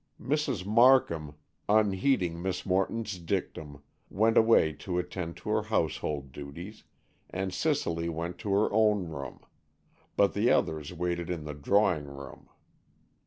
[0.19, 0.65] Mrs.
[0.65, 1.35] Markham,
[1.69, 6.83] unheeding Miss Morton's dictum, went away to attend to her household duties,
[7.29, 9.41] and Cicely went to her own room,
[10.17, 12.49] but the others waited in the drawing room.